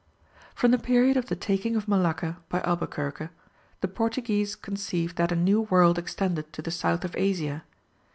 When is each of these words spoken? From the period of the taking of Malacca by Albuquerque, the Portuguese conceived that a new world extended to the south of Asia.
From 0.55 0.71
the 0.71 0.79
period 0.79 1.15
of 1.15 1.27
the 1.27 1.35
taking 1.35 1.75
of 1.75 1.87
Malacca 1.87 2.39
by 2.49 2.61
Albuquerque, 2.61 3.29
the 3.81 3.87
Portuguese 3.87 4.55
conceived 4.55 5.15
that 5.17 5.31
a 5.31 5.35
new 5.35 5.61
world 5.61 5.99
extended 5.99 6.51
to 6.53 6.63
the 6.63 6.71
south 6.71 7.05
of 7.05 7.15
Asia. 7.15 7.63